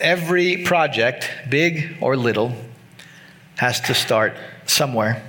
[0.00, 2.54] every project, big or little,
[3.56, 4.34] has to start
[4.66, 5.22] somewhere.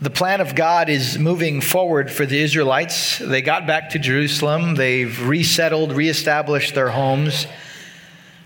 [0.00, 3.18] The plan of God is moving forward for the Israelites.
[3.18, 7.48] They got back to Jerusalem, they've resettled, reestablished their homes.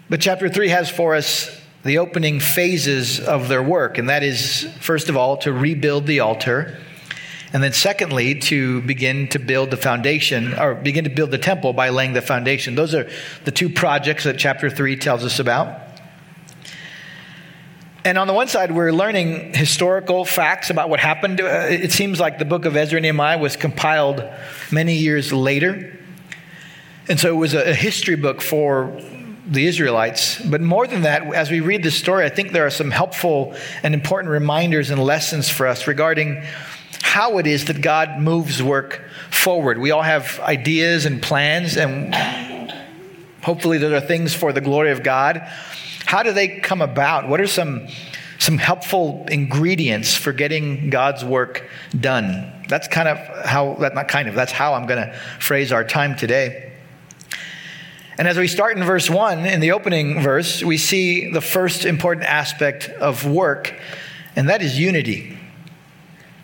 [0.08, 4.66] But chapter 3 has for us the opening phases of their work, and that is,
[4.80, 6.78] first of all, to rebuild the altar.
[7.52, 11.74] And then, secondly, to begin to build the foundation or begin to build the temple
[11.74, 12.74] by laying the foundation.
[12.74, 13.10] Those are
[13.44, 15.78] the two projects that chapter 3 tells us about.
[18.04, 21.40] And on the one side, we're learning historical facts about what happened.
[21.40, 24.24] Uh, it seems like the book of Ezra and Nehemiah was compiled
[24.72, 25.98] many years later.
[27.08, 28.98] And so it was a history book for
[29.46, 30.40] the Israelites.
[30.40, 33.54] But more than that, as we read this story, I think there are some helpful
[33.82, 36.42] and important reminders and lessons for us regarding
[37.02, 39.76] how it is that God moves work forward.
[39.76, 42.14] We all have ideas and plans, and
[43.42, 45.46] hopefully, there are things for the glory of God.
[46.06, 47.28] How do they come about?
[47.28, 47.88] What are some,
[48.38, 51.68] some helpful ingredients for getting God's work
[51.98, 52.64] done?
[52.68, 56.16] That's kind of how, not kind of, that's how I'm going to phrase our time
[56.16, 56.72] today.
[58.16, 61.84] And as we start in verse 1, in the opening verse, we see the first
[61.84, 63.74] important aspect of work,
[64.36, 65.38] and that is unity.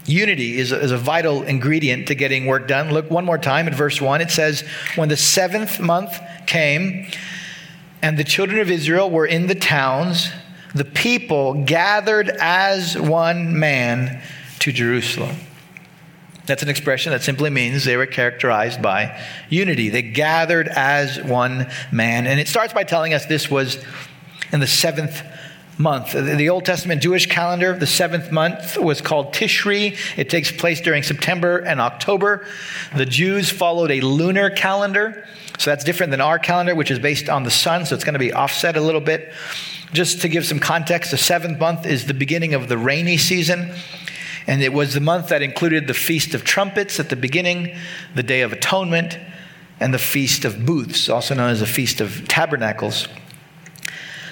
[0.08, 2.90] Unity is a, is a vital ingredient to getting work done.
[2.90, 4.20] Look one more time at verse 1.
[4.20, 4.64] It says,
[4.96, 7.06] When the seventh month came,
[8.02, 10.30] and the children of Israel were in the towns.
[10.74, 14.22] The people gathered as one man
[14.60, 15.36] to Jerusalem.
[16.46, 19.20] That's an expression that simply means they were characterized by
[19.50, 19.90] unity.
[19.90, 22.26] They gathered as one man.
[22.26, 23.84] And it starts by telling us this was
[24.52, 25.22] in the seventh
[25.78, 26.12] month.
[26.12, 29.96] The Old Testament Jewish calendar, the seventh month, was called Tishri.
[30.18, 32.44] It takes place during September and October.
[32.96, 35.24] The Jews followed a lunar calendar.
[35.58, 38.14] So that's different than our calendar, which is based on the sun, so it's going
[38.14, 39.32] to be offset a little bit.
[39.92, 43.72] Just to give some context, the seventh month is the beginning of the rainy season.
[44.46, 47.76] And it was the month that included the Feast of Trumpets at the beginning,
[48.14, 49.18] the Day of Atonement,
[49.80, 53.08] and the Feast of Booths, also known as the Feast of Tabernacles.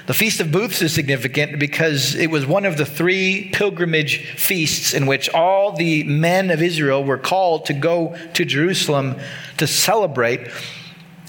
[0.06, 4.94] The Feast of Booths is significant because it was one of the three pilgrimage feasts
[4.94, 9.16] in which all the men of Israel were called to go to Jerusalem
[9.56, 10.48] to celebrate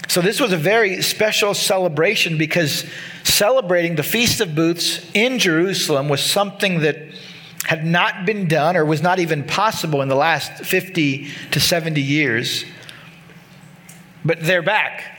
[0.08, 2.86] so, this was a very special celebration because
[3.24, 6.96] celebrating the Feast of Booths in Jerusalem was something that
[7.64, 12.00] had not been done or was not even possible in the last 50 to 70
[12.00, 12.64] years.
[14.24, 15.17] But they're back.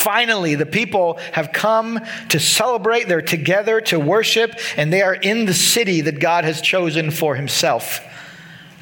[0.00, 2.00] Finally, the people have come
[2.30, 3.06] to celebrate.
[3.06, 7.36] They're together to worship, and they are in the city that God has chosen for
[7.36, 8.00] Himself.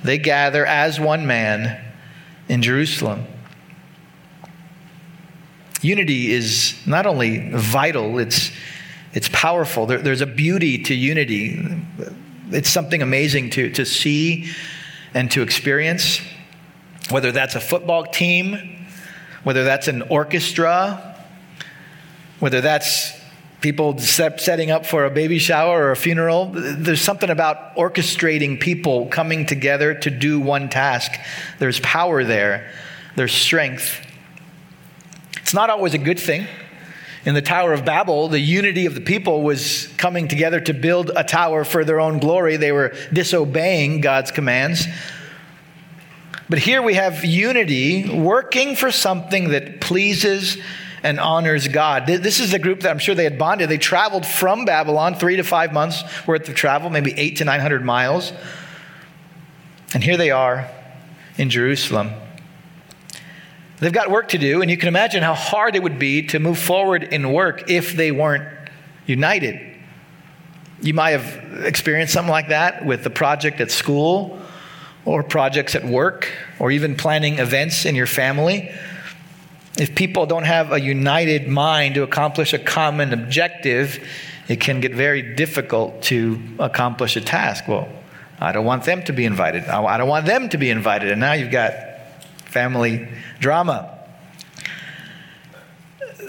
[0.05, 1.85] They gather as one man
[2.49, 3.27] in Jerusalem.
[5.83, 8.53] Unity is not only vital, it's,
[9.13, 9.87] it's powerful.
[9.87, 11.83] There, there's a beauty to unity.
[12.51, 14.53] It's something amazing to, to see
[15.15, 16.21] and to experience,
[17.11, 18.87] whether that's a football team,
[19.43, 21.08] whether that's an orchestra,
[22.41, 23.19] whether that's
[23.61, 26.51] people setting up for a baby shower or a funeral.
[26.53, 31.13] There's something about orchestrating people coming together to do one task.
[31.59, 32.71] There's power there,
[33.17, 34.05] there's strength.
[35.43, 36.47] It's not always a good thing.
[37.25, 41.11] In the Tower of Babel, the unity of the people was coming together to build
[41.15, 42.57] a tower for their own glory.
[42.57, 44.87] They were disobeying God's commands.
[46.49, 50.57] But here we have unity working for something that pleases
[51.03, 52.07] and honors God.
[52.07, 53.69] This is the group that I'm sure they had bonded.
[53.69, 57.85] They traveled from Babylon, three to five months worth of travel, maybe eight to 900
[57.85, 58.33] miles.
[59.95, 60.69] And here they are
[61.37, 62.11] in Jerusalem.
[63.79, 66.41] They've got work to do, and you can imagine how hard it would be to
[66.41, 68.49] move forward in work if they weren't
[69.07, 69.61] united.
[70.83, 74.41] You might have experienced something like that with the project at school,
[75.05, 76.29] or projects at work,
[76.59, 78.71] or even planning events in your family.
[79.79, 84.05] If people don't have a united mind to accomplish a common objective,
[84.49, 87.69] it can get very difficult to accomplish a task.
[87.69, 87.89] Well,
[88.41, 89.65] I don't want them to be invited.
[89.65, 91.13] I don't want them to be invited.
[91.13, 91.75] And now you've got
[92.47, 93.09] family
[93.39, 93.99] drama.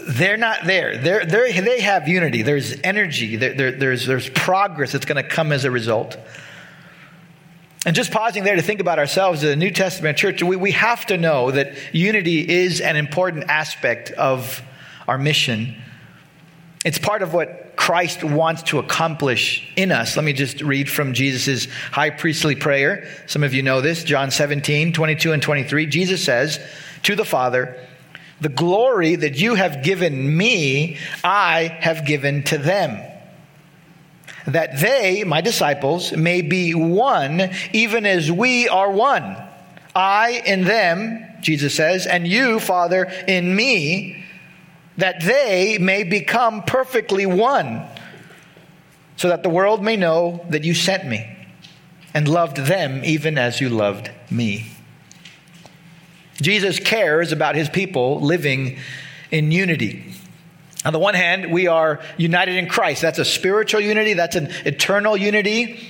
[0.08, 0.98] They're not there.
[0.98, 2.44] They're, they're, they have unity.
[2.44, 3.36] There's energy.
[3.36, 6.18] There, there, there's, there's progress that's going to come as a result.
[7.86, 10.72] And just pausing there to think about ourselves as a New Testament church, we, we
[10.72, 14.62] have to know that unity is an important aspect of
[15.08, 15.82] our mission.
[16.84, 20.18] It's part of what Christ wants to accomplish in us.
[20.18, 23.08] Let me just read from Jesus' high priestly prayer.
[23.26, 25.86] Some of you know this, John 17, 22 and 23.
[25.86, 26.60] Jesus says
[27.04, 27.80] to the Father,
[28.42, 33.09] The glory that you have given me, I have given to them.
[34.48, 39.38] That they, my disciples, may be one, even as we are one.
[39.96, 44.24] I in them, Jesus says, and you, Father, in me,
[44.98, 47.86] that they may become perfectly one,
[49.16, 51.26] so that the world may know that you sent me
[52.14, 54.72] and loved them even as you loved me.
[56.42, 58.78] Jesus cares about his people living
[59.32, 60.09] in unity.
[60.86, 63.02] On the one hand, we are united in Christ.
[63.02, 65.86] That's a spiritual unity, that's an eternal unity.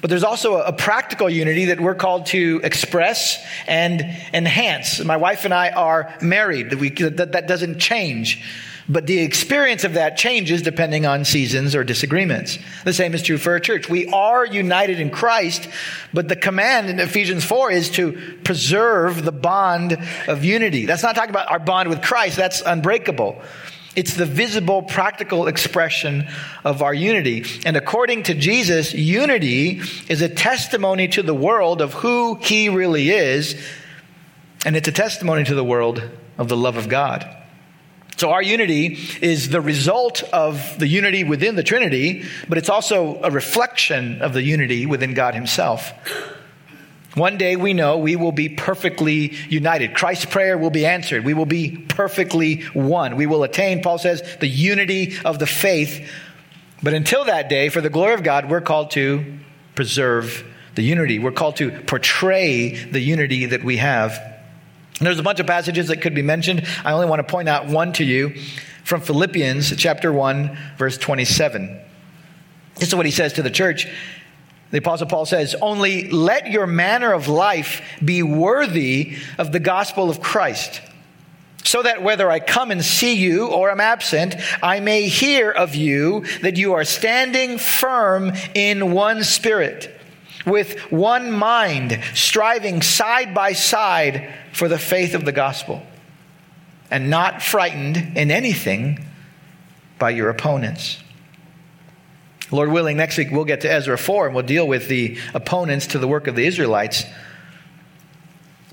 [0.00, 4.00] But there's also a, practical unity that we're called to express and
[4.34, 5.02] enhance.
[5.04, 6.70] My wife and I are married.
[6.70, 8.44] That, we, that, that doesn't change.
[8.92, 12.58] But the experience of that changes depending on seasons or disagreements.
[12.84, 13.88] The same is true for a church.
[13.88, 15.66] We are united in Christ,
[16.12, 18.12] but the command in Ephesians 4 is to
[18.44, 19.96] preserve the bond
[20.28, 20.84] of unity.
[20.84, 23.40] That's not talking about our bond with Christ, that's unbreakable.
[23.96, 26.28] It's the visible, practical expression
[26.62, 27.46] of our unity.
[27.64, 33.10] And according to Jesus, unity is a testimony to the world of who he really
[33.10, 33.58] is,
[34.66, 36.02] and it's a testimony to the world
[36.36, 37.38] of the love of God.
[38.16, 43.20] So, our unity is the result of the unity within the Trinity, but it's also
[43.22, 45.92] a reflection of the unity within God Himself.
[47.14, 49.94] One day we know we will be perfectly united.
[49.94, 51.24] Christ's prayer will be answered.
[51.24, 53.16] We will be perfectly one.
[53.16, 56.08] We will attain, Paul says, the unity of the faith.
[56.82, 59.38] But until that day, for the glory of God, we're called to
[59.74, 60.44] preserve
[60.74, 61.18] the unity.
[61.18, 64.31] We're called to portray the unity that we have
[65.06, 66.66] there's a bunch of passages that could be mentioned.
[66.84, 68.34] I only want to point out one to you
[68.84, 71.80] from Philippians chapter 1 verse 27.
[72.76, 73.86] This is what he says to the church.
[74.70, 80.08] The apostle Paul says, "Only let your manner of life be worthy of the gospel
[80.08, 80.80] of Christ."
[81.64, 85.74] so that whether I come and see you or am absent, I may hear of
[85.74, 90.01] you that you are standing firm in one spirit,
[90.46, 95.82] with one mind, striving side by side for the faith of the gospel
[96.90, 99.04] and not frightened in anything
[99.98, 100.98] by your opponents.
[102.50, 105.86] Lord willing, next week we'll get to Ezra 4 and we'll deal with the opponents
[105.88, 107.04] to the work of the Israelites.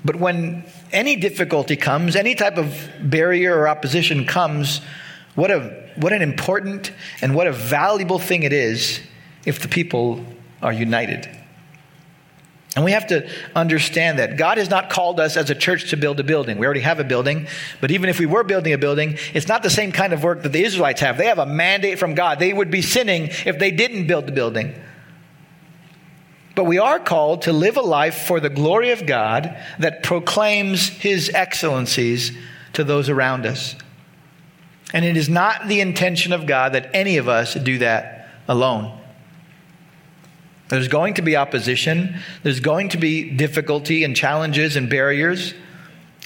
[0.04, 4.82] But when any difficulty comes, any type of barrier or opposition comes,
[5.34, 9.00] what, a, what an important and what a valuable thing it is
[9.46, 10.24] if the people
[10.62, 11.39] are united.
[12.76, 15.96] And we have to understand that God has not called us as a church to
[15.96, 16.56] build a building.
[16.58, 17.48] We already have a building,
[17.80, 20.44] but even if we were building a building, it's not the same kind of work
[20.44, 21.18] that the Israelites have.
[21.18, 22.38] They have a mandate from God.
[22.38, 24.80] They would be sinning if they didn't build the building.
[26.54, 30.88] But we are called to live a life for the glory of God that proclaims
[30.88, 32.30] his excellencies
[32.74, 33.74] to those around us.
[34.92, 38.99] And it is not the intention of God that any of us do that alone.
[40.70, 45.52] There's going to be opposition, there's going to be difficulty and challenges and barriers.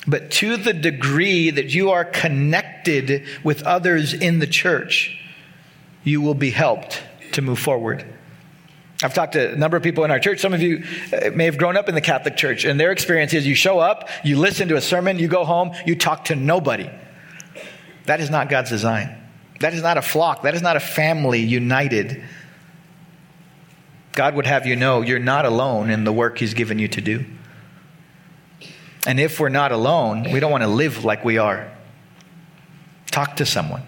[0.06, 5.18] But to the degree that you are connected with others in the church,
[6.04, 7.02] you will be helped
[7.32, 8.04] to move forward.
[9.02, 10.40] I've talked to a number of people in our church.
[10.40, 13.32] Some of you uh, may have grown up in the Catholic Church, and their experience
[13.32, 16.36] is you show up, you listen to a sermon, you go home, you talk to
[16.36, 16.90] nobody.
[18.04, 19.16] That is not God's design.
[19.60, 20.42] That is not a flock.
[20.42, 22.22] That is not a family united.
[24.14, 27.00] God would have you know you're not alone in the work He's given you to
[27.00, 27.24] do.
[29.06, 31.70] And if we're not alone, we don't want to live like we are.
[33.10, 33.82] Talk to someone.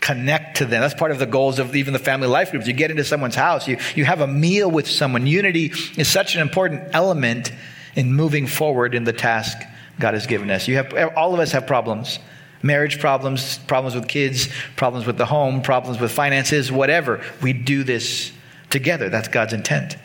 [0.00, 0.80] Connect to them.
[0.80, 2.66] That's part of the goals of even the family life groups.
[2.66, 5.26] You get into someone's house, you, you have a meal with someone.
[5.26, 7.52] Unity is such an important element
[7.94, 9.58] in moving forward in the task
[9.98, 10.68] God has given us.
[10.68, 12.18] You have, all of us have problems
[12.62, 17.22] marriage problems, problems with kids, problems with the home, problems with finances, whatever.
[17.42, 18.32] We do this
[18.70, 19.08] together.
[19.08, 19.96] That's God's intent.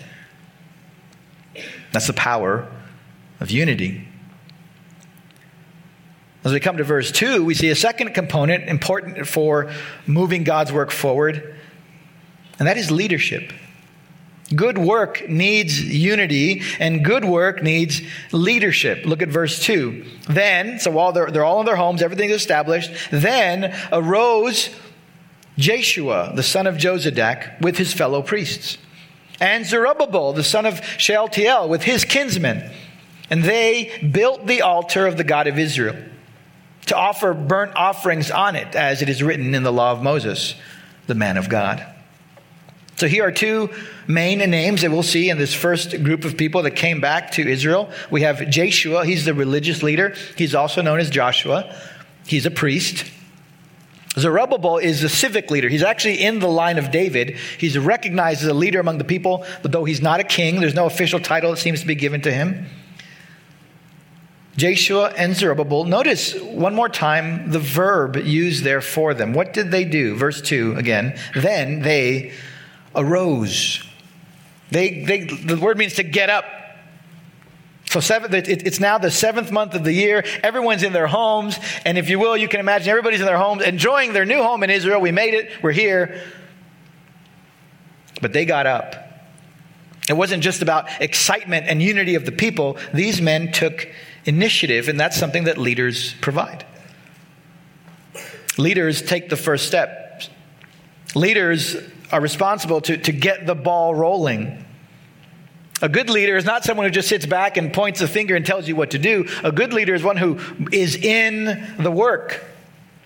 [1.91, 2.67] That's the power
[3.39, 4.07] of unity.
[6.43, 9.71] As we come to verse 2, we see a second component important for
[10.05, 11.55] moving God's work forward,
[12.59, 13.51] and that is leadership.
[14.53, 19.05] Good work needs unity, and good work needs leadership.
[19.05, 20.05] Look at verse 2.
[20.29, 24.69] Then, so while they're, they're all in their homes, everything's established, then arose
[25.57, 28.77] Jeshua, the son of Jozadak, with his fellow priests,
[29.39, 32.71] and Zerubbabel, the son of Shealtiel, with his kinsmen.
[33.29, 35.95] And they built the altar of the God of Israel
[36.87, 40.55] to offer burnt offerings on it, as it is written in the law of Moses,
[41.07, 41.85] the man of God.
[42.97, 43.71] So here are two
[44.07, 47.45] main names that we'll see in this first group of people that came back to
[47.45, 47.89] Israel.
[48.09, 50.15] We have Jeshua, he's the religious leader.
[50.37, 51.75] He's also known as Joshua.
[52.25, 53.11] He's a priest.
[54.17, 55.67] Zerubbabel is a civic leader.
[55.67, 57.37] He's actually in the line of David.
[57.57, 60.73] He's recognized as a leader among the people, but though he's not a king, there's
[60.73, 62.67] no official title that seems to be given to him.
[64.57, 65.83] Jeshua and Zerubbabel.
[65.83, 69.33] Notice one more time the verb used there for them.
[69.33, 70.15] What did they do?
[70.15, 71.19] Verse 2 again.
[71.35, 72.31] Then they
[72.95, 73.83] arose.
[74.71, 76.45] They, they, the word means to get up.
[77.95, 80.25] So seven, it, it's now the seventh month of the year.
[80.43, 81.57] Everyone's in their homes.
[81.85, 84.63] And if you will, you can imagine everybody's in their homes enjoying their new home
[84.63, 84.99] in Israel.
[84.99, 85.49] We made it.
[85.63, 86.21] We're here.
[88.21, 88.97] But they got up.
[90.09, 92.77] It wasn't just about excitement and unity of the people.
[92.93, 93.87] These men took
[94.25, 96.65] initiative, and that's something that leaders provide.
[98.57, 100.23] Leaders take the first step.
[101.15, 101.77] Leaders
[102.11, 104.64] are responsible to, to get the ball rolling.
[105.85, 108.43] A good leader is not someone who just sits back and points a finger and
[108.43, 109.27] tells you what to do.
[109.43, 110.39] A good leader is one who
[110.71, 112.43] is in the work.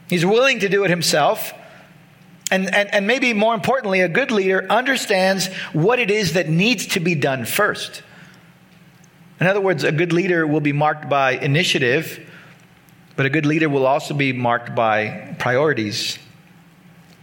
[0.09, 1.53] He's willing to do it himself.
[2.49, 6.87] And, and, and maybe more importantly, a good leader understands what it is that needs
[6.87, 8.01] to be done first.
[9.41, 12.25] In other words, a good leader will be marked by initiative,
[13.17, 16.17] but a good leader will also be marked by priorities.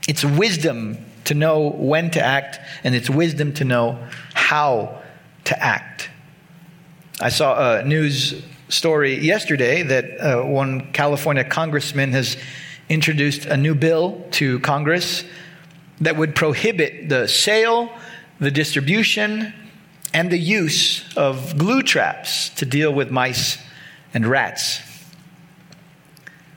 [0.06, 5.02] It's wisdom to know when to act, and it's wisdom to know how
[5.46, 6.10] to act.
[7.20, 12.36] I saw a news story yesterday that uh, one California congressman has
[12.88, 15.24] introduced a new bill to Congress
[16.00, 17.90] that would prohibit the sale,
[18.38, 19.52] the distribution,
[20.12, 23.58] and the use of glue traps to deal with mice
[24.12, 24.80] and rats.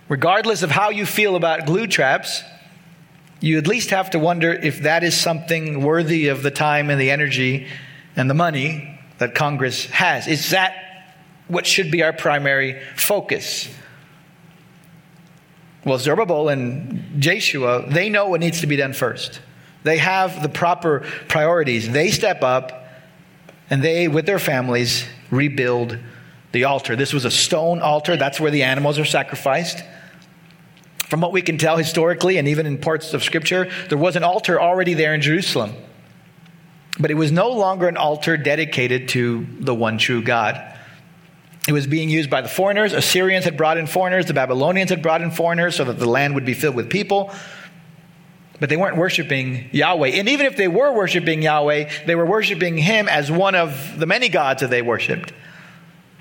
[0.07, 2.43] Regardless of how you feel about glue traps,
[3.39, 6.99] you at least have to wonder if that is something worthy of the time and
[6.99, 7.67] the energy
[8.19, 10.27] and the money that Congress has.
[10.27, 10.75] Is that
[11.47, 13.69] what should be our primary focus?
[15.85, 19.39] Well, Zerubbabel and Jeshua, they know what needs to be done first.
[19.83, 21.89] They have the proper priorities.
[21.89, 22.87] They step up
[23.69, 25.97] and they, with their families, rebuild
[26.51, 26.97] the altar.
[26.97, 28.17] This was a stone altar.
[28.17, 29.81] That's where the animals are sacrificed.
[31.07, 34.23] From what we can tell historically, and even in parts of Scripture, there was an
[34.23, 35.73] altar already there in Jerusalem.
[36.99, 40.61] But it was no longer an altar dedicated to the one true God.
[41.67, 42.93] It was being used by the foreigners.
[42.93, 44.25] Assyrians had brought in foreigners.
[44.25, 47.31] The Babylonians had brought in foreigners so that the land would be filled with people.
[48.59, 50.09] But they weren't worshiping Yahweh.
[50.09, 54.05] And even if they were worshiping Yahweh, they were worshiping Him as one of the
[54.05, 55.31] many gods that they worshiped.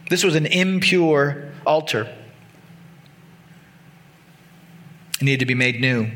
[0.08, 2.14] This was an impure altar.
[5.20, 6.10] It needed to be made new.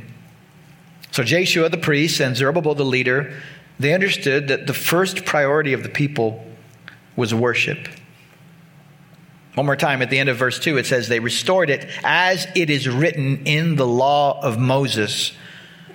[1.11, 3.35] So Jeshua the priest and Zerubbabel the leader,
[3.79, 6.45] they understood that the first priority of the people
[7.17, 7.88] was worship.
[9.55, 12.47] One more time at the end of verse 2, it says, They restored it as
[12.55, 15.33] it is written in the law of Moses,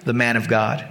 [0.04, 0.88] the man of God.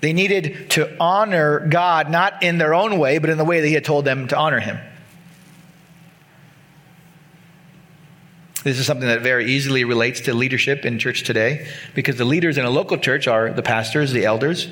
[0.00, 3.66] They needed to honor God, not in their own way, but in the way that
[3.66, 4.78] He had told them to honor Him.
[8.64, 12.58] This is something that very easily relates to leadership in church today because the leaders
[12.58, 14.68] in a local church are the pastors, the elders,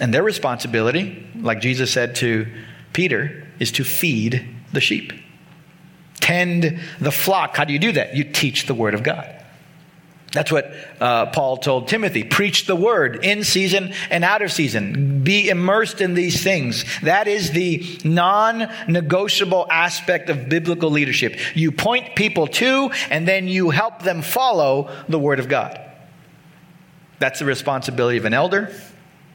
[0.00, 2.46] and their responsibility, like Jesus said to
[2.92, 5.12] Peter, is to feed the sheep.
[6.20, 7.56] Tend the flock.
[7.56, 8.14] How do you do that?
[8.14, 9.37] You teach the word of God.
[10.32, 10.70] That's what
[11.00, 12.22] uh, Paul told Timothy.
[12.22, 15.24] Preach the word in season and out of season.
[15.24, 16.84] Be immersed in these things.
[17.00, 21.38] That is the non negotiable aspect of biblical leadership.
[21.56, 25.80] You point people to, and then you help them follow the word of God.
[27.18, 28.70] That's the responsibility of an elder.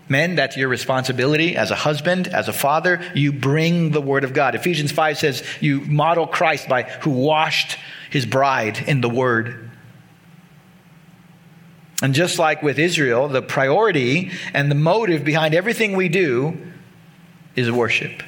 [0.09, 3.01] Men, that's your responsibility as a husband, as a father.
[3.15, 4.53] You bring the word of God.
[4.53, 7.77] Ephesians 5 says you model Christ by who washed
[8.12, 9.62] his bride in the word.
[12.03, 16.57] And just like with Israel, the priority and the motive behind everything we do
[17.55, 18.22] is worship.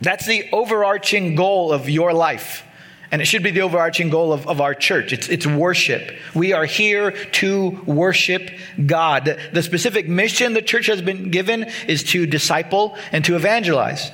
[0.00, 2.64] That's the overarching goal of your life.
[3.10, 5.12] And it should be the overarching goal of, of our church.
[5.12, 6.16] It's, it's worship.
[6.34, 8.50] We are here to worship
[8.86, 9.38] God.
[9.52, 14.10] The specific mission the church has been given is to disciple and to evangelize.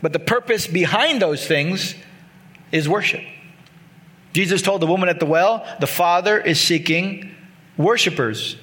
[0.00, 1.96] But the purpose behind those things
[2.70, 3.22] is worship.
[4.32, 7.33] Jesus told the woman at the well, the Father is seeking
[7.76, 8.56] worshipers.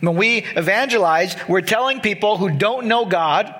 [0.00, 3.54] When we evangelize, we're telling people who don't know God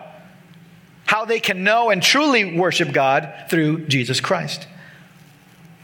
[1.05, 4.67] how they can know and truly worship God through Jesus Christ.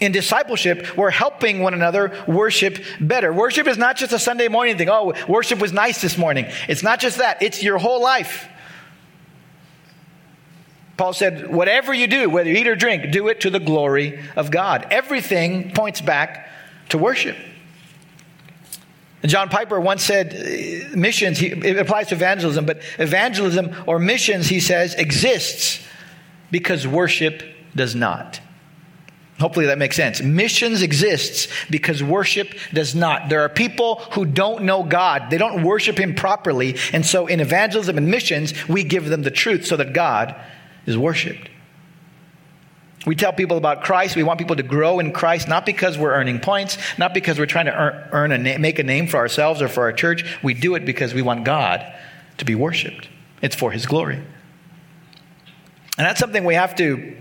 [0.01, 3.33] In discipleship, we're helping one another worship better.
[3.33, 4.89] Worship is not just a Sunday morning thing.
[4.89, 6.47] Oh, worship was nice this morning.
[6.69, 8.49] It's not just that, it's your whole life.
[10.97, 14.21] Paul said, whatever you do, whether you eat or drink, do it to the glory
[14.35, 14.87] of God.
[14.91, 16.49] Everything points back
[16.89, 17.37] to worship.
[19.25, 24.61] John Piper once said, uh, missions, it applies to evangelism, but evangelism or missions, he
[24.61, 25.85] says, exists
[26.51, 27.43] because worship
[27.75, 28.41] does not.
[29.41, 30.21] Hopefully that makes sense.
[30.21, 33.29] Missions exists because worship does not.
[33.29, 35.31] There are people who don't know God.
[35.31, 36.77] They don't worship Him properly.
[36.93, 40.35] And so in evangelism and missions, we give them the truth so that God
[40.87, 41.51] is worshiped.
[43.09, 44.17] We tell people about Christ.
[44.17, 47.47] We want people to grow in Christ, not because we're earning points, not because we're
[47.47, 50.27] trying to earn, earn a na- make a name for ourselves or for our church.
[50.43, 51.91] We do it because we want God
[52.37, 53.09] to be worshiped.
[53.41, 54.17] It's for His glory.
[54.17, 54.27] And
[55.97, 57.17] that's something we have to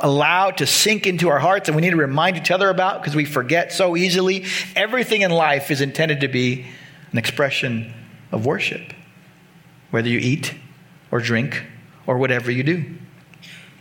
[0.00, 3.14] allow to sink into our hearts and we need to remind each other about because
[3.14, 4.46] we forget so easily.
[4.74, 6.64] Everything in life is intended to be
[7.12, 7.92] an expression
[8.32, 8.94] of worship,
[9.90, 10.54] whether you eat
[11.10, 11.64] or drink
[12.06, 12.82] or whatever you do.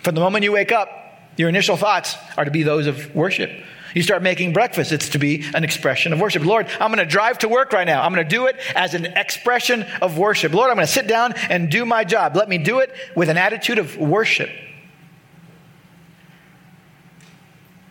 [0.01, 1.06] From the moment you wake up,
[1.38, 3.51] your initial thoughts are to be those of worship.
[3.94, 6.44] You start making breakfast, it's to be an expression of worship.
[6.44, 8.03] Lord, I'm going to drive to work right now.
[8.03, 10.53] I'm going to do it as an expression of worship.
[10.53, 12.36] Lord, I'm going to sit down and do my job.
[12.36, 14.50] Let me do it with an attitude of worship.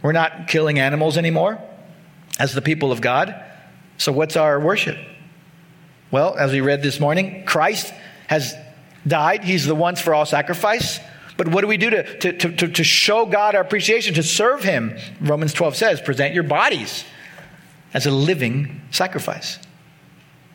[0.03, 1.61] We're not killing animals anymore
[2.39, 3.43] as the people of God.
[3.99, 4.99] So, what's our worship?
[6.11, 7.93] Well, as we read this morning, Christ
[8.29, 8.55] has
[9.07, 9.43] died.
[9.43, 11.01] He's the once for all sacrifice.
[11.37, 14.63] But what do we do to, to, to, to show God our appreciation, to serve
[14.63, 14.97] Him?
[15.21, 17.05] Romans 12 says, present your bodies
[17.93, 19.59] as a living sacrifice.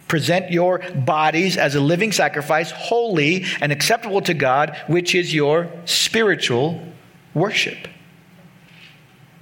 [0.07, 5.71] Present your bodies as a living sacrifice, holy and acceptable to God, which is your
[5.85, 6.85] spiritual
[7.33, 7.87] worship.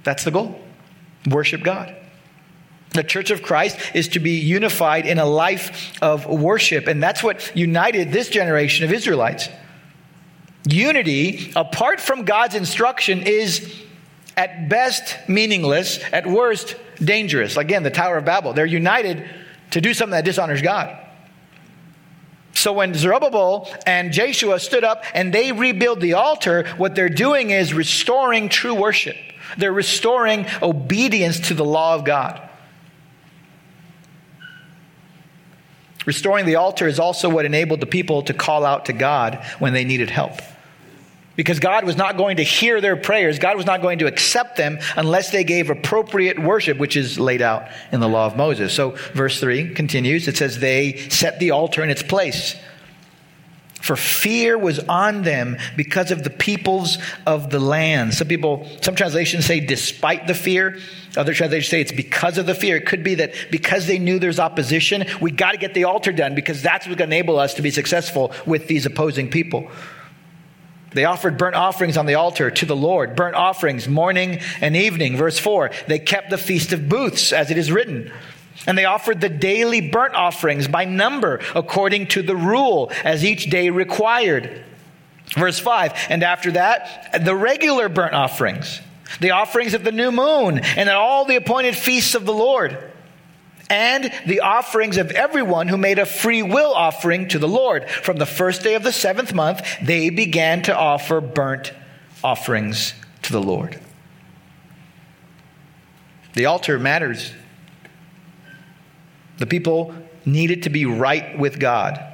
[0.04, 0.60] That's the goal.
[1.28, 1.96] Worship God.
[2.90, 7.22] The church of Christ is to be unified in a life of worship, and that's
[7.22, 9.48] what united this generation of Israelites.
[10.66, 13.82] Unity, apart from God's instruction, is
[14.36, 17.56] at best meaningless, at worst dangerous.
[17.56, 18.52] Again, the Tower of Babel.
[18.52, 19.28] They're united
[19.70, 20.96] to do something that dishonors God.
[22.54, 27.50] So when Zerubbabel and Jeshua stood up and they rebuild the altar, what they're doing
[27.50, 29.16] is restoring true worship.
[29.56, 32.48] They're restoring obedience to the law of God.
[36.06, 39.72] Restoring the altar is also what enabled the people to call out to God when
[39.72, 40.40] they needed help.
[41.40, 44.58] Because God was not going to hear their prayers, God was not going to accept
[44.58, 48.74] them unless they gave appropriate worship, which is laid out in the law of Moses.
[48.74, 52.56] So, verse 3 continues it says, They set the altar in its place
[53.80, 58.12] for fear was on them because of the peoples of the land.
[58.12, 60.78] Some people, some translations say despite the fear.
[61.16, 62.76] Other translations say it's because of the fear.
[62.76, 66.12] It could be that because they knew there's opposition, we got to get the altar
[66.12, 69.70] done because that's what's going to enable us to be successful with these opposing people.
[70.92, 75.16] They offered burnt offerings on the altar to the Lord, burnt offerings morning and evening.
[75.16, 78.12] Verse 4 They kept the feast of booths, as it is written.
[78.66, 83.48] And they offered the daily burnt offerings by number according to the rule as each
[83.48, 84.64] day required.
[85.34, 88.80] Verse 5 And after that, the regular burnt offerings,
[89.20, 92.89] the offerings of the new moon, and at all the appointed feasts of the Lord,
[93.70, 97.88] and the offerings of everyone who made a free will offering to the Lord.
[97.88, 101.72] From the first day of the seventh month, they began to offer burnt
[102.22, 103.80] offerings to the Lord.
[106.34, 107.32] The altar matters.
[109.38, 109.94] The people
[110.26, 112.04] needed to be right with God.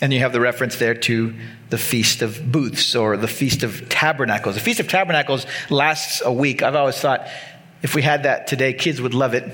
[0.00, 1.34] And you have the reference there to
[1.70, 4.54] the Feast of Booths or the Feast of Tabernacles.
[4.54, 6.62] The Feast of Tabernacles lasts a week.
[6.62, 7.26] I've always thought
[7.86, 9.44] if we had that today, kids would love it.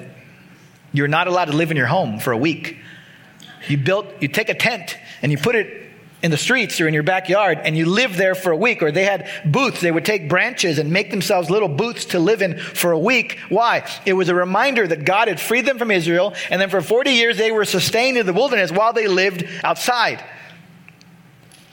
[0.90, 2.78] You're not allowed to live in your home for a week.
[3.68, 5.90] You built, you take a tent and you put it
[6.22, 8.82] in the streets or in your backyard and you live there for a week.
[8.82, 9.82] Or they had booths.
[9.82, 13.38] They would take branches and make themselves little booths to live in for a week.
[13.50, 13.86] Why?
[14.06, 16.32] It was a reminder that God had freed them from Israel.
[16.48, 20.24] And then for 40 years, they were sustained in the wilderness while they lived outside.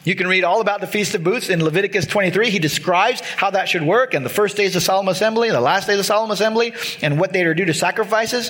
[0.09, 2.49] You can read all about the Feast of Booths in Leviticus 23.
[2.49, 5.55] He describes how that should work and the first days of the solemn assembly, and
[5.55, 8.49] the last days of the solemn assembly, and what they are do to sacrifices.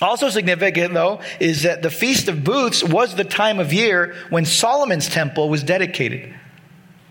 [0.00, 4.44] Also significant, though, is that the Feast of Booths was the time of year when
[4.44, 6.34] Solomon's temple was dedicated.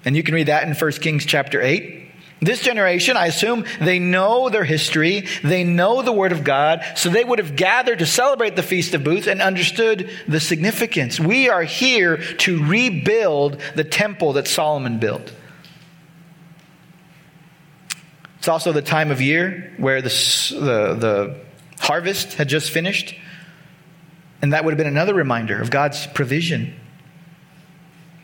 [0.03, 2.10] And you can read that in 1 Kings chapter 8.
[2.43, 7.09] This generation, I assume, they know their history, they know the Word of God, so
[7.09, 11.19] they would have gathered to celebrate the Feast of Booths and understood the significance.
[11.19, 15.31] We are here to rebuild the temple that Solomon built.
[18.39, 21.35] It's also the time of year where the, the, the
[21.79, 23.13] harvest had just finished.
[24.41, 26.73] And that would have been another reminder of God's provision.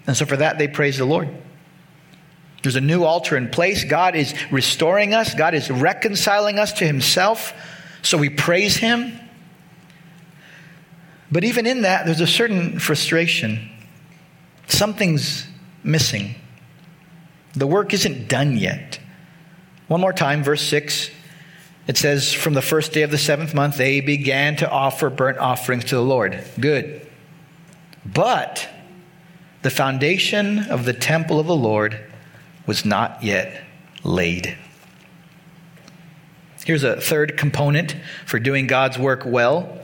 [0.08, 1.30] And so for that, they praise the Lord.
[2.64, 3.84] There's a new altar in place.
[3.84, 7.54] God is restoring us, God is reconciling us to Himself.
[8.02, 9.20] So we praise Him.
[11.32, 13.70] But even in that, there's a certain frustration.
[14.68, 15.46] Something's
[15.84, 16.36] missing.
[17.54, 19.00] The work isn't done yet.
[19.88, 21.10] One more time, verse 6.
[21.88, 25.38] It says, From the first day of the seventh month, they began to offer burnt
[25.38, 26.42] offerings to the Lord.
[26.60, 27.08] Good.
[28.06, 28.68] But
[29.62, 32.00] the foundation of the temple of the Lord
[32.68, 33.64] was not yet
[34.04, 34.56] laid.
[36.66, 39.80] Here's a third component for doing God's work well,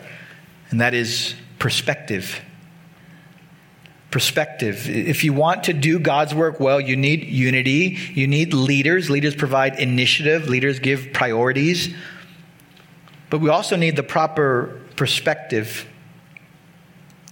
[0.69, 2.41] and that is perspective.
[4.12, 4.89] Perspective.
[4.89, 7.98] If you want to do God's work well, you need unity.
[8.13, 9.10] You need leaders.
[9.10, 11.96] Leaders provide initiative, leaders give priorities.
[13.30, 15.88] But we also need the proper perspective.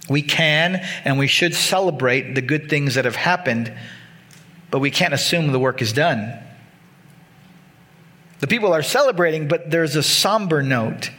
[0.08, 3.72] We can and we should celebrate the good things that have happened,
[4.72, 6.32] but we can't assume the work is done.
[8.40, 11.10] The people are celebrating, but there's a somber note.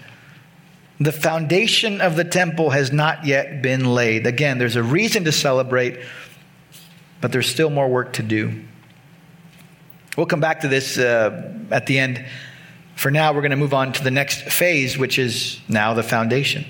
[1.00, 4.26] The foundation of the temple has not yet been laid.
[4.26, 6.00] Again, there's a reason to celebrate,
[7.22, 8.64] but there's still more work to do.
[10.18, 12.26] We'll come back to this uh, at the end.
[12.96, 16.04] For now, we're going to move on to the next phase, which is now the
[16.04, 16.66] foundation.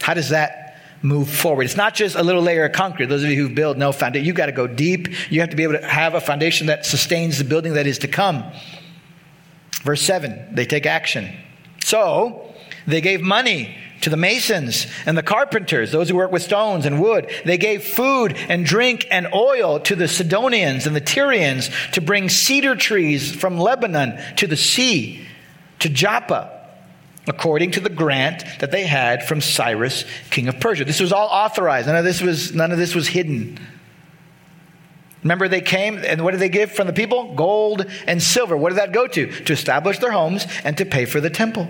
[0.00, 0.61] How does that
[1.02, 1.64] move forward?
[1.64, 3.06] It's not just a little layer of concrete.
[3.06, 5.08] Those of you who build no foundation, you've got to go deep.
[5.30, 7.98] You have to be able to have a foundation that sustains the building that is
[8.00, 8.44] to come.
[9.82, 11.28] Verse 7, they take action.
[11.84, 12.54] So,
[12.86, 17.00] they gave money to the masons and the carpenters, those who work with stones and
[17.00, 17.30] wood.
[17.44, 22.28] They gave food and drink and oil to the Sidonians and the Tyrians to bring
[22.28, 25.26] cedar trees from Lebanon to the sea,
[25.80, 26.61] to Joppa,
[27.26, 30.84] according to the grant that they had from Cyrus, king of Persia.
[30.84, 31.86] This was all authorized.
[31.86, 33.58] None of this was, none of this was hidden.
[35.22, 37.34] Remember, they came, and what did they give from the people?
[37.34, 38.56] Gold and silver.
[38.56, 39.30] What did that go to?
[39.44, 41.68] To establish their homes and to pay for the temple.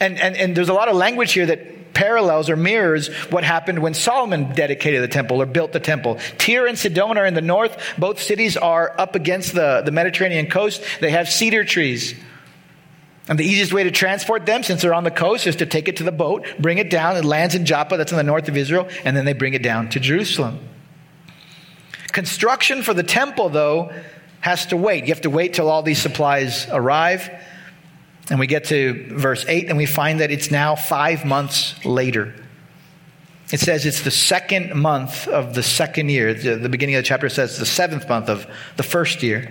[0.00, 3.80] And, and, and there's a lot of language here that parallels or mirrors what happened
[3.80, 6.20] when Solomon dedicated the temple or built the temple.
[6.38, 7.76] Tyre and Sidon are in the north.
[7.98, 10.84] Both cities are up against the, the Mediterranean coast.
[11.00, 12.14] They have cedar trees.
[13.28, 15.86] And the easiest way to transport them, since they're on the coast, is to take
[15.86, 17.16] it to the boat, bring it down.
[17.16, 19.62] It lands in Joppa, that's in the north of Israel, and then they bring it
[19.62, 20.60] down to Jerusalem.
[22.12, 23.92] Construction for the temple, though,
[24.40, 25.04] has to wait.
[25.04, 27.30] You have to wait till all these supplies arrive.
[28.30, 32.34] And we get to verse 8 and we find that it's now five months later.
[33.50, 36.34] It says it's the second month of the second year.
[36.34, 39.50] The, the beginning of the chapter says the seventh month of the first year.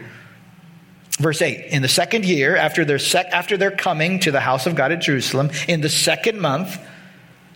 [1.18, 4.66] Verse 8 In the second year, after their, sec- after their coming to the house
[4.66, 6.80] of God at Jerusalem, in the second month,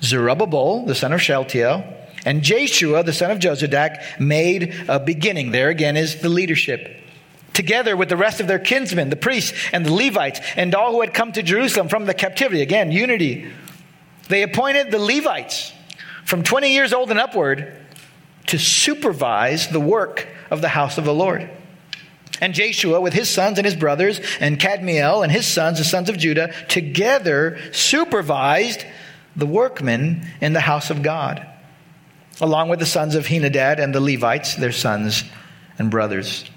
[0.02, 1.84] Zerubbabel, the son of Shealtiel,
[2.26, 5.52] and Jeshua, the son of Jozadak, made a beginning.
[5.52, 6.98] There again is the leadership
[7.54, 11.02] together with the rest of their kinsmen, the priests and the Levites, and all who
[11.02, 12.62] had come to Jerusalem from the captivity.
[12.62, 13.52] Again, unity.
[14.30, 15.74] They appointed the Levites
[16.26, 17.78] from 20 years old and upward
[18.48, 21.50] to supervise the work of the house of the Lord.
[22.42, 26.10] And Jeshua with his sons and his brothers, and Kadmiel and his sons, the sons
[26.10, 28.84] of Judah, together supervised
[29.36, 31.48] the workmen in the house of God,
[32.42, 35.24] along with the sons of Henadad and the Levites, their sons
[35.78, 36.50] and brothers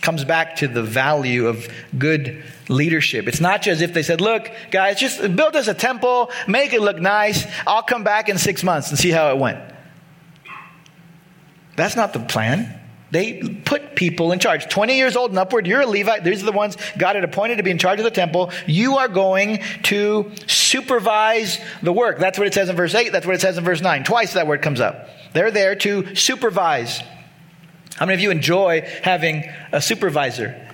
[0.00, 3.28] comes back to the value of good leadership.
[3.28, 6.80] It's not just if they said, look, guys, just build us a temple, make it
[6.80, 7.46] look nice.
[7.66, 9.60] I'll come back in six months and see how it went.
[11.76, 12.77] That's not the plan.
[13.10, 14.68] They put people in charge.
[14.68, 16.24] 20 years old and upward, you're a Levite.
[16.24, 18.50] These are the ones God had appointed to be in charge of the temple.
[18.66, 22.18] You are going to supervise the work.
[22.18, 23.10] That's what it says in verse 8.
[23.10, 24.04] That's what it says in verse 9.
[24.04, 25.08] Twice that word comes up.
[25.32, 27.00] They're there to supervise.
[27.96, 30.66] How many of you enjoy having a supervisor?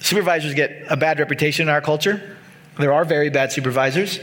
[0.00, 2.36] Supervisors get a bad reputation in our culture.
[2.78, 4.20] There are very bad supervisors.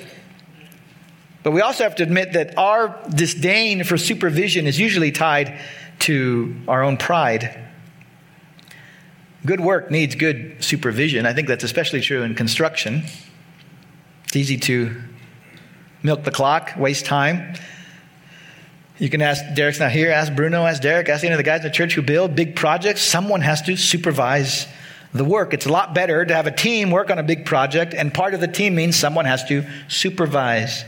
[1.44, 5.60] But we also have to admit that our disdain for supervision is usually tied
[6.00, 7.64] to our own pride.
[9.46, 11.26] Good work needs good supervision.
[11.26, 13.04] I think that's especially true in construction.
[14.26, 15.02] It's easy to
[16.04, 17.56] milk the clock, waste time.
[18.98, 21.60] You can ask, Derek's not here, ask Bruno, ask Derek, ask any of the guys
[21.62, 23.02] in the church who build big projects.
[23.02, 24.68] Someone has to supervise
[25.14, 25.54] the work.
[25.54, 28.34] It's a lot better to have a team work on a big project, and part
[28.34, 30.84] of the team means someone has to supervise.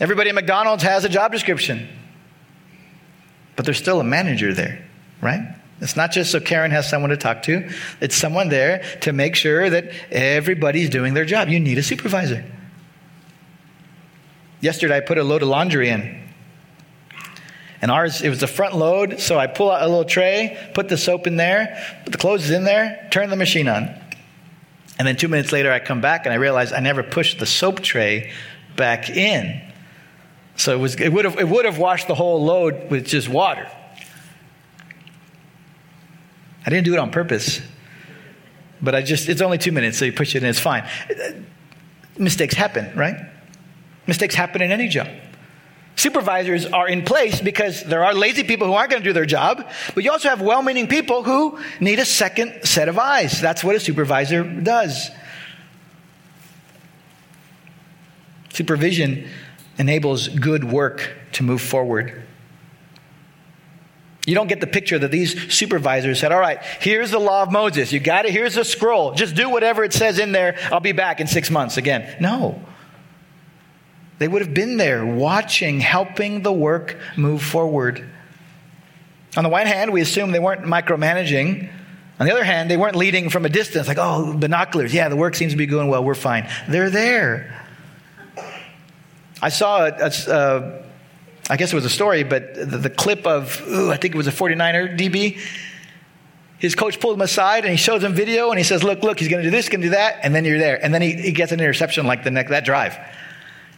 [0.00, 1.88] Everybody at McDonald's has a job description,
[3.58, 4.86] but there's still a manager there,
[5.20, 5.40] right?
[5.80, 7.68] It's not just so Karen has someone to talk to,
[8.00, 11.48] it's someone there to make sure that everybody's doing their job.
[11.48, 12.44] You need a supervisor.
[14.60, 16.22] Yesterday, I put a load of laundry in.
[17.82, 20.88] And ours, it was the front load, so I pull out a little tray, put
[20.88, 23.92] the soap in there, put the clothes in there, turn the machine on.
[25.00, 27.46] And then two minutes later, I come back and I realize I never pushed the
[27.46, 28.30] soap tray
[28.76, 29.67] back in.
[30.58, 33.28] So it, was, it, would have, it would have washed the whole load with just
[33.28, 33.70] water.
[36.66, 37.62] I didn't do it on purpose.
[38.82, 40.86] But I just, it's only two minutes, so you push it in, it's fine.
[42.18, 43.16] Mistakes happen, right?
[44.08, 45.08] Mistakes happen in any job.
[45.94, 49.26] Supervisors are in place because there are lazy people who aren't going to do their
[49.26, 53.40] job, but you also have well meaning people who need a second set of eyes.
[53.40, 55.10] That's what a supervisor does.
[58.52, 59.28] Supervision
[59.78, 62.22] enables good work to move forward.
[64.26, 67.50] You don't get the picture that these supervisors said, All right, here's the law of
[67.50, 67.92] Moses.
[67.92, 68.32] You got it.
[68.32, 69.14] Here's the scroll.
[69.14, 70.58] Just do whatever it says in there.
[70.70, 72.14] I'll be back in six months again.
[72.20, 72.60] No.
[74.18, 78.06] They would have been there watching, helping the work move forward.
[79.36, 81.70] On the one hand, we assume they weren't micromanaging.
[82.20, 84.92] On the other hand, they weren't leading from a distance, like, oh, binoculars.
[84.92, 86.02] Yeah, the work seems to be going well.
[86.02, 86.50] We're fine.
[86.68, 87.67] They're there.
[89.40, 90.82] I saw, a, a, uh,
[91.50, 94.18] I guess it was a story, but the, the clip of, ooh, I think it
[94.18, 95.38] was a 49er DB.
[96.58, 99.18] His coach pulled him aside and he shows him video and he says, look, look,
[99.20, 100.18] he's going to do this, going to do that.
[100.22, 100.82] And then you're there.
[100.84, 102.98] And then he, he gets an interception like the next, that drive.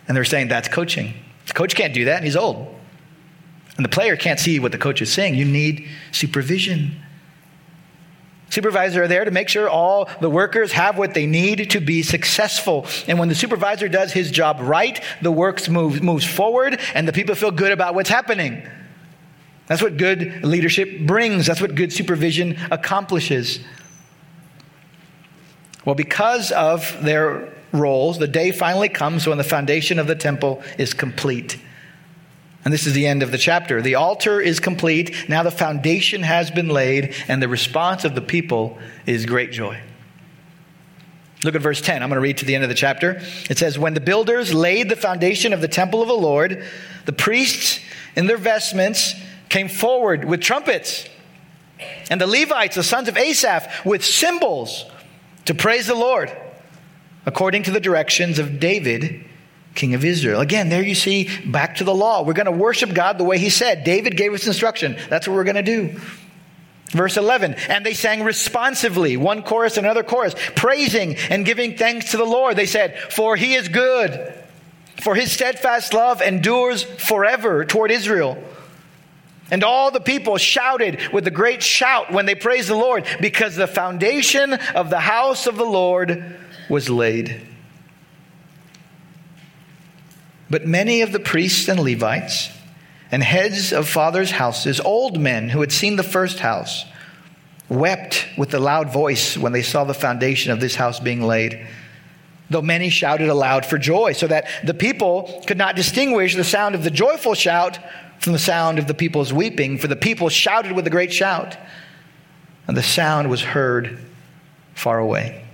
[0.09, 1.14] And they're saying that's coaching.
[1.46, 2.75] The coach can't do that, and he's old.
[3.77, 5.35] And the player can't see what the coach is saying.
[5.35, 7.01] You need supervision.
[8.51, 12.03] Supervisors are there to make sure all the workers have what they need to be
[12.03, 12.85] successful.
[13.07, 17.13] And when the supervisor does his job right, the work moves, moves forward and the
[17.13, 18.69] people feel good about what's happening.
[19.69, 21.47] That's what good leadership brings.
[21.47, 23.61] That's what good supervision accomplishes.
[25.85, 30.61] Well, because of their roles, the day finally comes when the foundation of the temple
[30.77, 31.57] is complete.
[32.64, 33.81] And this is the end of the chapter.
[33.81, 35.29] The altar is complete.
[35.29, 39.81] Now the foundation has been laid, and the response of the people is great joy.
[41.42, 42.03] Look at verse 10.
[42.03, 43.20] I'm going to read to the end of the chapter.
[43.49, 46.64] It says, When the builders laid the foundation of the temple of the Lord,
[47.07, 47.81] the priests
[48.14, 49.14] in their vestments
[49.49, 51.09] came forward with trumpets,
[52.11, 54.85] and the Levites, the sons of Asaph, with cymbals
[55.46, 56.31] to praise the Lord
[57.25, 59.25] according to the directions of David,
[59.81, 60.40] king of Israel.
[60.40, 62.23] Again, there you see back to the law.
[62.23, 63.83] We're going to worship God the way he said.
[63.83, 64.97] David gave us instruction.
[65.09, 65.99] That's what we're going to do.
[66.90, 72.11] Verse 11, and they sang responsively, one chorus, and another chorus, praising and giving thanks
[72.11, 72.57] to the Lord.
[72.57, 74.35] They said, For he is good,
[75.01, 78.43] for his steadfast love endures forever toward Israel.
[79.53, 83.55] And all the people shouted with a great shout when they praised the Lord, because
[83.55, 86.37] the foundation of the house of the Lord
[86.69, 87.40] was laid.
[90.51, 92.51] But many of the priests and Levites
[93.13, 96.85] and heads of fathers' houses, old men who had seen the first house,
[97.69, 101.67] wept with a loud voice when they saw the foundation of this house being laid.
[102.51, 106.75] Though many shouted aloud for joy, so that the people could not distinguish the sound
[106.75, 107.79] of the joyful shout
[108.19, 111.57] from the sound of the people's weeping, for the people shouted with a great shout,
[112.67, 113.99] and the sound was heard
[114.75, 115.45] far away.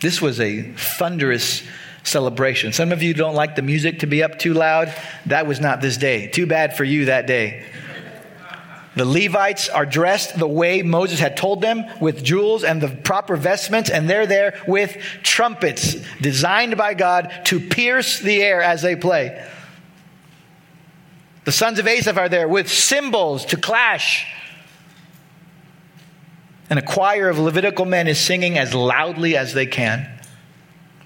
[0.00, 1.62] This was a thunderous
[2.04, 2.72] celebration.
[2.72, 4.94] Some of you don't like the music to be up too loud.
[5.26, 6.28] That was not this day.
[6.28, 7.64] Too bad for you that day.
[8.96, 13.36] The Levites are dressed the way Moses had told them with jewels and the proper
[13.36, 18.96] vestments, and they're there with trumpets designed by God to pierce the air as they
[18.96, 19.46] play.
[21.44, 24.26] The sons of Asaph are there with cymbals to clash
[26.70, 30.06] and a choir of Levitical men is singing as loudly as they can.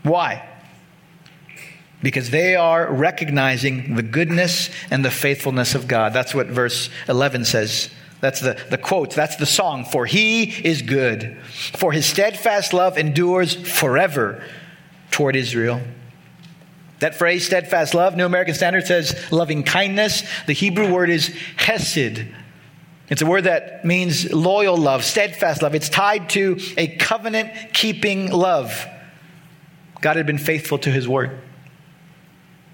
[0.02, 0.48] Why?
[2.02, 6.12] Because they are recognizing the goodness and the faithfulness of God.
[6.12, 7.90] That's what verse 11 says.
[8.20, 9.14] That's the, the quote.
[9.14, 9.84] That's the song.
[9.84, 11.38] For he is good.
[11.76, 14.42] For his steadfast love endures forever
[15.10, 15.80] toward Israel.
[17.00, 20.22] That phrase, steadfast love, New American Standard says loving kindness.
[20.46, 22.26] The Hebrew word is hesed,
[23.12, 25.74] it's a word that means loyal love, steadfast love.
[25.74, 28.86] It's tied to a covenant keeping love.
[30.00, 31.38] God had been faithful to his word.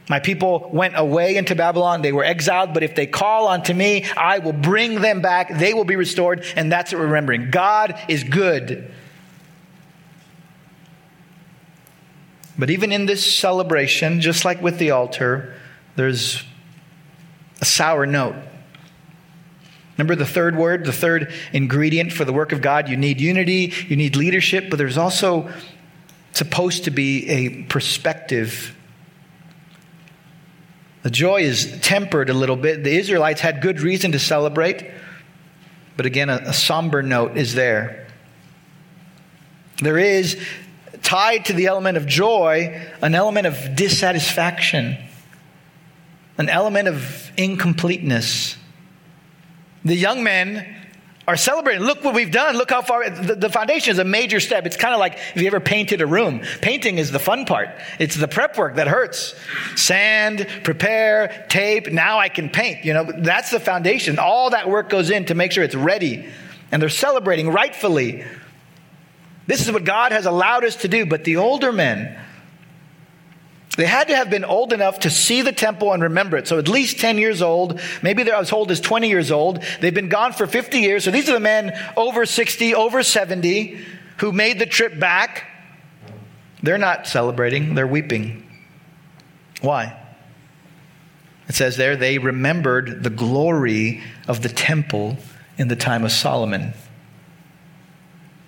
[0.08, 2.00] My people went away into Babylon.
[2.02, 5.58] They were exiled, but if they call unto me, I will bring them back.
[5.58, 6.44] They will be restored.
[6.56, 7.50] And that's what we're remembering.
[7.50, 8.90] God is good.
[12.58, 15.54] But even in this celebration, just like with the altar,
[15.94, 16.42] there's
[17.60, 18.34] a sour note.
[19.96, 22.88] Remember the third word, the third ingredient for the work of God?
[22.88, 25.50] You need unity, you need leadership, but there's also
[26.32, 28.76] supposed to be a perspective.
[31.02, 32.82] The joy is tempered a little bit.
[32.84, 34.90] The Israelites had good reason to celebrate,
[35.96, 38.06] but again, a, a somber note is there.
[39.80, 40.36] There is
[41.02, 44.98] tied to the element of joy an element of dissatisfaction,
[46.36, 48.56] an element of incompleteness.
[49.84, 50.77] The young men
[51.28, 51.84] are celebrating.
[51.84, 52.56] Look what we've done.
[52.56, 53.08] Look how far.
[53.08, 54.64] The, the, foundation is a major step.
[54.64, 56.40] It's kind of like if you ever painted a room.
[56.62, 59.34] Painting is the fun part, it's the prep work that hurts.
[59.76, 61.92] Sand, prepare, tape.
[61.92, 62.82] Now I can paint.
[62.82, 64.18] You know, that's the foundation.
[64.18, 66.26] All that work goes in to make sure it's ready.
[66.72, 68.24] And they're celebrating rightfully.
[69.46, 71.04] This is what God has allowed us to do.
[71.04, 72.18] But the older men,
[73.78, 76.48] they had to have been old enough to see the temple and remember it.
[76.48, 77.78] So at least 10 years old.
[78.02, 79.62] Maybe they're as old as 20 years old.
[79.80, 81.04] They've been gone for 50 years.
[81.04, 83.78] So these are the men over 60, over 70
[84.16, 85.44] who made the trip back.
[86.60, 88.50] They're not celebrating, they're weeping.
[89.60, 89.96] Why?
[91.48, 95.18] It says there, they remembered the glory of the temple
[95.56, 96.74] in the time of Solomon.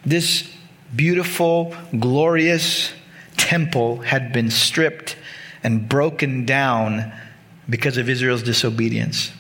[0.05, 0.53] This
[0.97, 2.93] beautiful, glorious
[3.37, 5.15] temple had been stripped
[5.63, 7.13] and broken down
[7.69, 9.33] because of Israel's disobedience.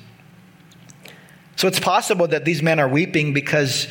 [1.56, 3.87] So it's possible that these men are weeping because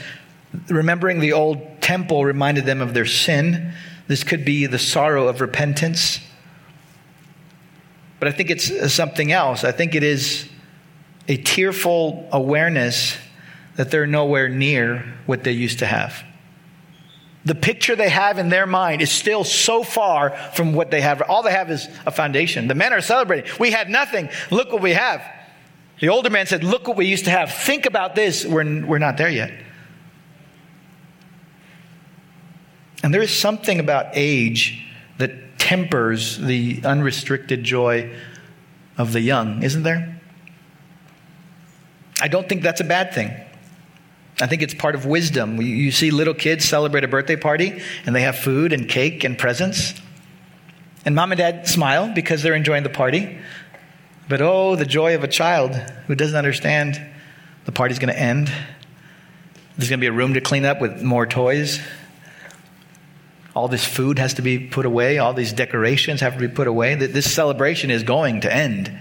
[0.68, 3.74] remembering the old temple reminded them of their sin.
[4.08, 6.20] This could be the sorrow of repentance.
[8.20, 9.64] But I think it's something else.
[9.64, 10.50] I think it is
[11.28, 13.18] a tearful awareness
[13.76, 16.24] that they're nowhere near what they used to have
[17.50, 21.24] the picture they have in their mind is still so far from what they have.
[21.24, 22.68] All they have is a foundation.
[22.68, 23.52] The men are celebrating.
[23.60, 24.30] We had nothing.
[24.52, 25.24] Look what we have.
[26.00, 27.52] The older man said, Look what we used to have.
[27.52, 28.46] Think about this.
[28.46, 29.52] We're, we're not there yet.
[33.02, 34.86] And there is something about age
[35.18, 38.16] that tempers the unrestricted joy
[38.96, 40.22] of the young, isn't there?
[42.22, 43.32] I don't think that's a bad thing.
[44.42, 45.62] I think it's part of wisdom.
[45.62, 49.38] You see little kids celebrate a birthday party and they have food and cake and
[49.38, 49.94] presents.
[51.06, 53.38] And mom and dad smile because they're enjoying the party.
[54.30, 55.74] But oh, the joy of a child
[56.08, 57.02] who doesn't understand
[57.66, 58.52] the party's going to end.
[59.78, 61.80] There's going to be a room to clean up with more toys.
[63.56, 65.18] All this food has to be put away.
[65.18, 66.96] All these decorations have to be put away.
[66.96, 68.98] This celebration is going to end.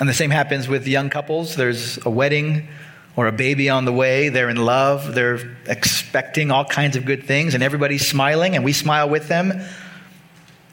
[0.00, 1.56] And the same happens with young couples.
[1.56, 2.68] There's a wedding
[3.16, 4.28] or a baby on the way.
[4.28, 5.14] They're in love.
[5.14, 9.62] They're expecting all kinds of good things, and everybody's smiling, and we smile with them.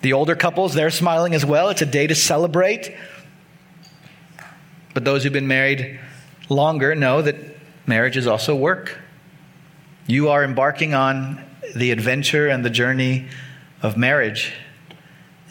[0.01, 1.69] The older couples, they're smiling as well.
[1.69, 2.95] It's a day to celebrate.
[4.93, 5.99] But those who've been married
[6.49, 7.35] longer know that
[7.85, 8.99] marriage is also work.
[10.07, 11.43] You are embarking on
[11.75, 13.27] the adventure and the journey
[13.81, 14.53] of marriage.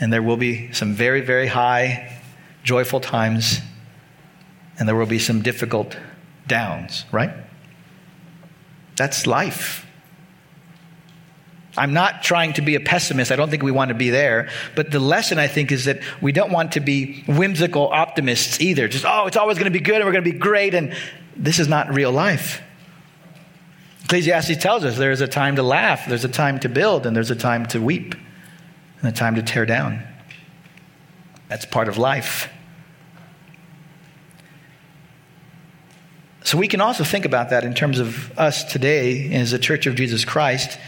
[0.01, 2.21] And there will be some very, very high,
[2.65, 3.61] joyful times,
[4.79, 5.97] and there will be some difficult
[6.51, 7.31] downs, right?
[8.97, 9.87] That's life.
[11.79, 13.31] I'm not trying to be a pessimist.
[13.31, 14.51] I don't think we want to be there.
[14.75, 18.89] But the lesson, I think, is that we don't want to be whimsical optimists either.
[18.89, 20.75] Just, oh, it's always going to be good and we're going to be great.
[20.75, 20.95] And
[21.37, 22.61] this is not real life.
[24.05, 27.15] Ecclesiastes tells us there is a time to laugh, there's a time to build, and
[27.15, 28.17] there's a time to weep,
[29.01, 30.03] and a time to tear down.
[31.49, 32.51] That's part of life.
[36.51, 39.87] So we can also think about that in terms of us today as a church
[39.87, 40.81] of Jesus Christ.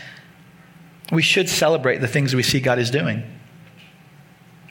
[1.12, 3.22] We should celebrate the things we see God is doing.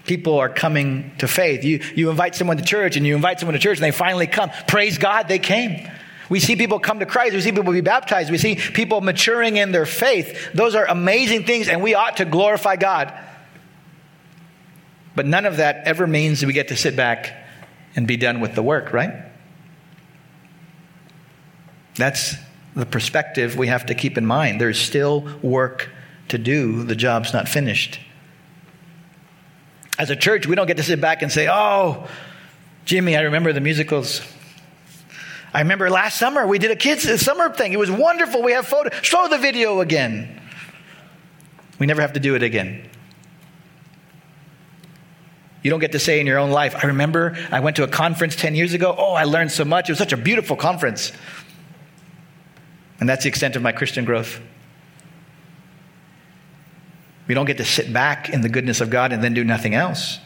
[0.03, 1.63] People are coming to faith.
[1.63, 4.27] You, you invite someone to church and you invite someone to church and they finally
[4.27, 4.49] come.
[4.67, 5.89] Praise God, they came.
[6.27, 7.35] We see people come to Christ.
[7.35, 8.29] We see people be baptized.
[8.29, 10.51] We see people maturing in their faith.
[10.53, 13.17] Those are amazing things, and we ought to glorify God.
[15.15, 17.33] But none of that ever means that we get to sit back
[17.95, 19.30] and be done with the work, right?
[21.95, 22.35] That's
[22.75, 24.61] the perspective we have to keep in mind.
[24.61, 25.89] There's still work
[26.29, 27.99] to do, the job's not finished.
[29.99, 32.07] As a church, we don't get to sit back and say, Oh,
[32.85, 34.21] Jimmy, I remember the musicals.
[35.53, 37.73] I remember last summer we did a kids summer thing.
[37.73, 38.41] It was wonderful.
[38.41, 38.89] We have photo.
[39.01, 40.41] Show the video again.
[41.77, 42.89] We never have to do it again.
[45.63, 47.87] You don't get to say in your own life, I remember I went to a
[47.87, 48.95] conference 10 years ago.
[48.97, 49.89] Oh, I learned so much.
[49.89, 51.11] It was such a beautiful conference.
[53.01, 54.39] And that's the extent of my Christian growth.
[57.27, 59.73] We don't get to sit back in the goodness of God and then do nothing
[59.73, 60.19] else.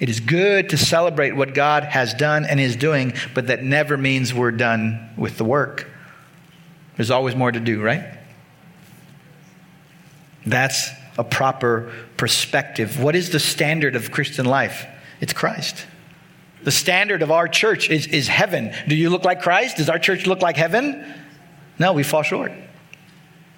[0.00, 3.96] It is good to celebrate what God has done and is doing, but that never
[3.96, 5.88] means we're done with the work.
[6.96, 8.18] There's always more to do, right?
[10.44, 13.00] That's a proper perspective.
[13.00, 14.86] What is the standard of Christian life?
[15.20, 15.86] It's Christ.
[16.64, 18.74] The standard of our church is, is heaven.
[18.88, 19.76] Do you look like Christ?
[19.76, 21.21] Does our church look like heaven?
[21.78, 22.52] No, we fall short.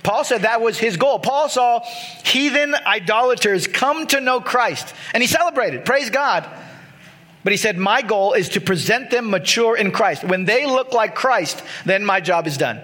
[0.02, 1.18] Paul said that was his goal.
[1.18, 1.80] Paul saw
[2.24, 5.84] heathen idolaters come to know Christ, and he celebrated.
[5.84, 6.48] Praise God.
[7.42, 10.24] But he said, My goal is to present them mature in Christ.
[10.24, 12.80] When they look like Christ, then my job is done.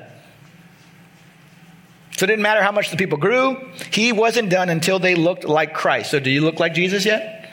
[2.17, 5.45] So it didn't matter how much the people grew, he wasn't done until they looked
[5.45, 6.11] like Christ.
[6.11, 7.51] So, do you look like Jesus yet?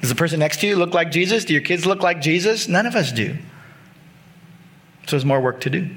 [0.00, 1.44] Does the person next to you look like Jesus?
[1.44, 2.66] Do your kids look like Jesus?
[2.66, 3.36] None of us do.
[5.06, 5.90] So, there's more work to do.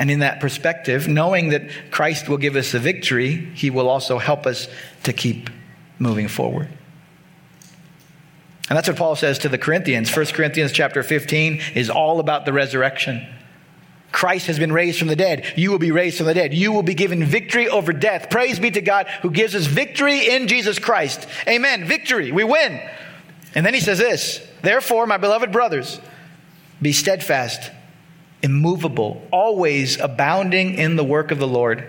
[0.00, 4.18] And in that perspective, knowing that Christ will give us the victory, he will also
[4.18, 4.68] help us
[5.02, 5.50] to keep
[5.98, 6.68] moving forward.
[8.68, 10.14] And that's what Paul says to the Corinthians.
[10.14, 13.26] 1 Corinthians chapter 15 is all about the resurrection.
[14.12, 15.52] Christ has been raised from the dead.
[15.56, 16.54] You will be raised from the dead.
[16.54, 18.30] You will be given victory over death.
[18.30, 21.26] Praise be to God who gives us victory in Jesus Christ.
[21.48, 21.86] Amen.
[21.86, 22.30] Victory.
[22.30, 22.80] We win.
[23.54, 26.00] And then he says this Therefore, my beloved brothers,
[26.80, 27.70] be steadfast,
[28.42, 31.86] immovable, always abounding in the work of the Lord,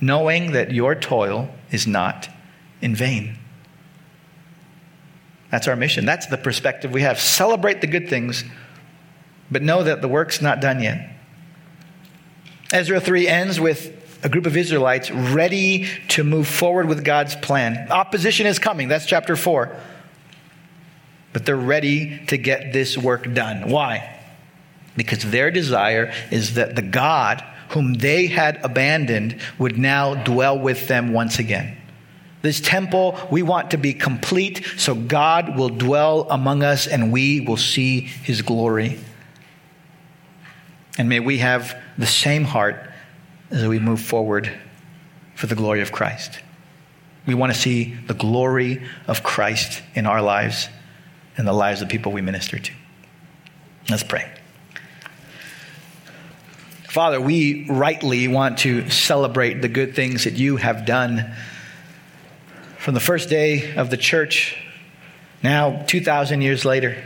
[0.00, 2.28] knowing that your toil is not
[2.80, 3.38] in vain.
[5.50, 6.04] That's our mission.
[6.04, 7.20] That's the perspective we have.
[7.20, 8.44] Celebrate the good things,
[9.50, 11.10] but know that the work's not done yet.
[12.72, 17.88] Ezra 3 ends with a group of Israelites ready to move forward with God's plan.
[17.90, 18.88] Opposition is coming.
[18.88, 19.76] That's chapter 4.
[21.32, 23.68] But they're ready to get this work done.
[23.68, 24.23] Why?
[24.96, 30.86] Because their desire is that the God whom they had abandoned would now dwell with
[30.86, 31.76] them once again.
[32.42, 37.40] This temple, we want to be complete so God will dwell among us and we
[37.40, 39.00] will see his glory.
[40.98, 42.90] And may we have the same heart
[43.50, 44.52] as we move forward
[45.34, 46.38] for the glory of Christ.
[47.26, 50.68] We want to see the glory of Christ in our lives
[51.36, 52.72] and the lives of people we minister to.
[53.88, 54.30] Let's pray.
[56.94, 61.34] Father, we rightly want to celebrate the good things that you have done
[62.78, 64.56] from the first day of the church,
[65.42, 66.96] now 2,000 years later.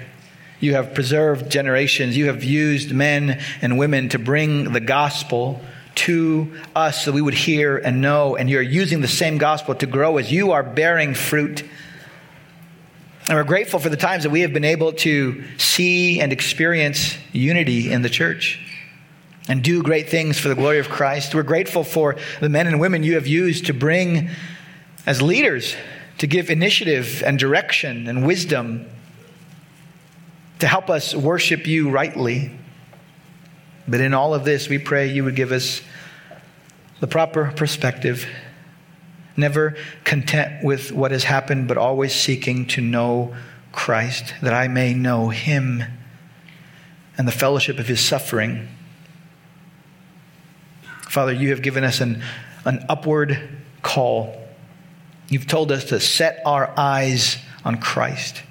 [0.61, 2.19] You have preserved generations.
[2.19, 5.63] You have used men and women to bring the gospel
[5.95, 8.37] to us so we would hear and know.
[8.37, 11.65] And you're using the same gospel to grow as you are bearing fruit.
[13.27, 17.17] And we're grateful for the times that we have been able to see and experience
[17.33, 18.67] unity in the church
[19.49, 21.35] and do great things for the glory of Christ.
[21.35, 24.31] We're grateful for the men and women you have used to bring
[25.07, 25.75] as leaders
[26.19, 28.87] to give initiative and direction and wisdom
[30.59, 32.51] to help us worship you rightly.
[33.87, 35.81] But in all of this, we pray you would give us
[37.01, 38.27] the proper perspective,
[39.37, 43.35] never content with what has happened, but always seeking to know
[43.73, 45.85] Christ, that I may know him
[47.17, 48.69] and the fellowship of his suffering.
[51.09, 52.23] Father, you have given us an,
[52.65, 53.39] an upward
[53.83, 54.49] call.
[55.29, 58.43] You've told us to set our eyes on Christ.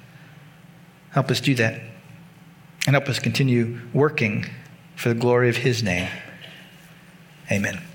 [1.10, 1.80] Help us do that
[2.86, 4.46] and help us continue working
[4.96, 6.08] for the glory of his name.
[7.50, 7.87] Amen.